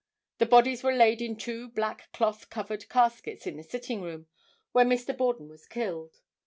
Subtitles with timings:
[0.39, 4.25] The bodies were laid in two black cloth covered caskets in the sitting room,
[4.71, 5.15] where Mr.
[5.15, 6.21] Borden was killed.